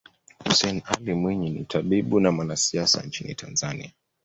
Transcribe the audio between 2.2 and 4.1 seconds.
mwanasiasa nchini Tanzania